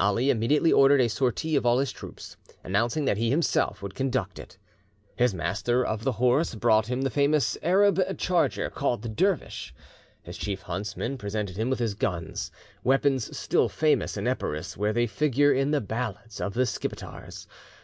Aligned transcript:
Ali 0.00 0.28
immediately 0.28 0.72
ordered 0.72 1.00
a 1.00 1.08
sortie 1.08 1.54
of 1.54 1.64
all 1.64 1.78
his 1.78 1.92
troops, 1.92 2.36
announcing 2.64 3.04
that 3.04 3.16
he 3.16 3.30
himself 3.30 3.80
would 3.80 3.94
conduct 3.94 4.40
it. 4.40 4.58
His 5.14 5.32
master 5.32 5.86
of 5.86 6.02
the 6.02 6.10
horse 6.10 6.56
brought 6.56 6.88
him 6.88 7.02
the 7.02 7.10
famous 7.10 7.56
Arab 7.62 8.00
charger 8.18 8.70
called 8.70 9.02
the 9.02 9.08
Dervish, 9.08 9.72
his 10.20 10.36
chief 10.36 10.62
huntsman 10.62 11.16
presented 11.16 11.56
him 11.56 11.70
with 11.70 11.78
his 11.78 11.94
guns, 11.94 12.50
weapons 12.82 13.38
still 13.38 13.68
famous 13.68 14.16
in 14.16 14.26
Epirus, 14.26 14.76
where 14.76 14.92
they 14.92 15.06
figure 15.06 15.52
in 15.52 15.70
the 15.70 15.80
ballads 15.80 16.40
of 16.40 16.54
the 16.54 16.66
Skipetars. 16.66 17.46